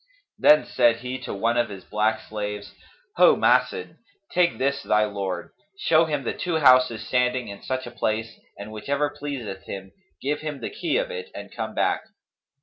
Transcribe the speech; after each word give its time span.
Then 0.39 0.65
said 0.65 1.01
he 1.01 1.19
to 1.19 1.33
one 1.35 1.57
of 1.57 1.69
his 1.69 1.83
black 1.83 2.21
slaves, 2.21 2.73
'Ho 3.17 3.35
Mas'dd, 3.35 3.97
take 4.31 4.57
this 4.57 4.81
thy 4.81 5.05
lord: 5.05 5.51
show 5.77 6.05
him 6.05 6.23
the 6.23 6.33
two 6.33 6.55
houses 6.57 7.05
standing 7.07 7.49
in 7.49 7.61
such 7.61 7.85
a 7.85 7.91
place, 7.91 8.39
and 8.57 8.71
whichever 8.71 9.11
pleaseth 9.11 9.65
him, 9.65 9.91
give 10.19 10.39
him 10.39 10.59
the 10.59 10.71
key 10.71 10.97
of 10.97 11.11
it 11.11 11.29
and 11.35 11.55
come 11.55 11.75
back.' 11.75 12.05